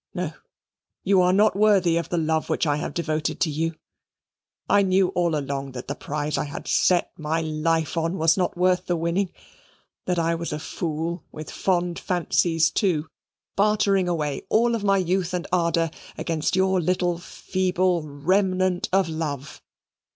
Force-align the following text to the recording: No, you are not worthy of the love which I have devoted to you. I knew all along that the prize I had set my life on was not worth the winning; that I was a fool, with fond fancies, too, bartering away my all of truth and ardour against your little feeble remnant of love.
No, 0.15 0.33
you 1.03 1.21
are 1.21 1.31
not 1.31 1.55
worthy 1.55 1.95
of 1.95 2.09
the 2.09 2.17
love 2.17 2.49
which 2.49 2.65
I 2.65 2.77
have 2.77 2.95
devoted 2.95 3.39
to 3.41 3.51
you. 3.51 3.75
I 4.67 4.81
knew 4.81 5.09
all 5.09 5.35
along 5.37 5.73
that 5.73 5.87
the 5.87 5.93
prize 5.93 6.39
I 6.39 6.45
had 6.45 6.67
set 6.67 7.11
my 7.19 7.41
life 7.41 7.95
on 7.95 8.17
was 8.17 8.35
not 8.35 8.57
worth 8.57 8.87
the 8.87 8.95
winning; 8.95 9.31
that 10.07 10.17
I 10.17 10.33
was 10.33 10.51
a 10.51 10.57
fool, 10.57 11.23
with 11.31 11.51
fond 11.51 11.99
fancies, 11.99 12.71
too, 12.71 13.09
bartering 13.55 14.09
away 14.09 14.37
my 14.41 14.45
all 14.49 14.73
of 14.73 14.81
truth 14.81 15.35
and 15.35 15.45
ardour 15.51 15.91
against 16.17 16.55
your 16.55 16.81
little 16.81 17.19
feeble 17.19 18.01
remnant 18.01 18.89
of 18.91 19.07
love. 19.07 19.61